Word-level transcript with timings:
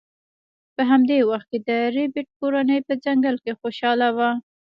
په 0.75 0.81
همدې 0.91 1.19
وخت 1.29 1.47
کې 1.51 1.59
د 1.69 1.69
ربیټ 1.95 2.27
کورنۍ 2.39 2.79
په 2.87 2.93
ځنګل 3.05 3.35
کې 3.43 3.57
خوشحاله 3.59 4.07
وه 4.17 4.29